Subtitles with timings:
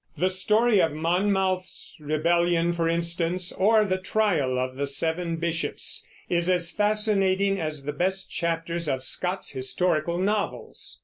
[0.17, 6.49] The story of Monmouth's rebellion, for instance, or the trial of the seven bishops, is
[6.49, 10.99] as fascinating as the best chapters of Scott's historical novels.